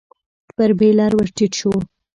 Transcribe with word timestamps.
پر 0.55 0.69
بېلر 0.79 1.11
ور 1.15 1.29
ټيټ 1.35 1.51
شو. 1.59 1.73